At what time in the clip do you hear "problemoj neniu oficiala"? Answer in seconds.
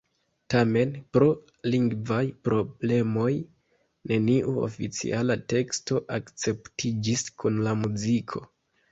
2.47-5.35